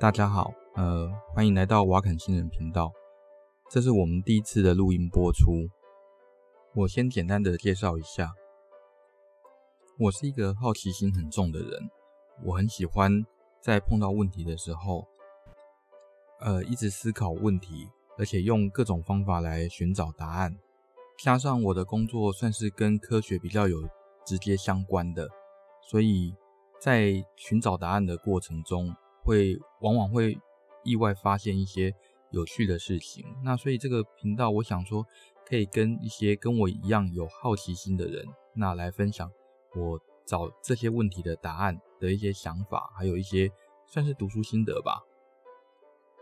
[0.00, 2.90] 大家好，呃，欢迎来到瓦肯新人频道。
[3.68, 5.68] 这是我们第一次的录音播出。
[6.74, 8.32] 我先简单的介绍一下，
[9.98, 11.90] 我是一个好奇心很重的人，
[12.44, 13.12] 我很喜欢
[13.60, 15.06] 在碰到问题的时候，
[16.38, 17.86] 呃，一直思考问题，
[18.16, 20.56] 而且用各种方法来寻找答案。
[21.22, 23.86] 加上我的工作算是跟科学比较有
[24.24, 25.28] 直接相关的，
[25.90, 26.34] 所以
[26.80, 28.96] 在寻找答案的过程中，
[29.30, 30.36] 会往往会
[30.82, 31.94] 意外发现一些
[32.32, 33.24] 有趣的事情。
[33.44, 35.06] 那所以这个频道，我想说
[35.46, 39.30] 可以跟一些跟我一样有好奇心的人，那来分享
[39.76, 43.48] 我找这些问题的答案的一些想法，还有一些
[43.86, 45.00] 算是读书心得吧。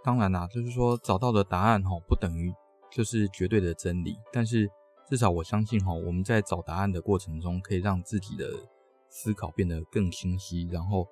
[0.04, 2.52] 当然啦，就是说找到的答案哈，不等于
[2.90, 4.68] 就是绝对的真理，但是
[5.08, 8.50] 至少我相信哈，我们在找答案的过程中，可以让自己的
[9.08, 11.08] 思考变得更清晰，然后。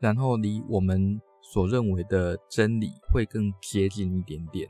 [0.00, 4.68] 然后离我们所认为的真理会更接近一点点。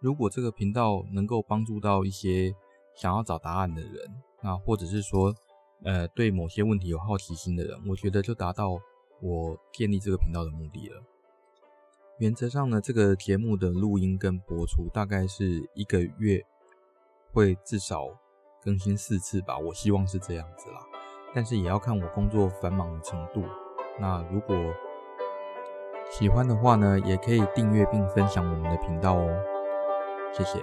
[0.00, 2.54] 如果这个频道能够帮助到一些
[2.94, 5.34] 想要找答案的人，那或者是说，
[5.82, 8.78] 呃，对某些问题有好奇心的人，我觉得就达到
[9.20, 11.02] 我建立这个频道的目的了。
[12.18, 16.42] 原则上呢，这个节目的录音跟播出大概是一个月
[17.32, 18.06] 会至少
[18.62, 20.80] 更新四次吧，我希望是这样子啦。
[21.34, 23.42] 但是也要看我工作繁忙的程度。
[23.98, 24.56] 那如果
[26.10, 29.28] 喜欢的话呢，也可以订阅并分享我们的频道哦，
[30.32, 30.60] 谢谢。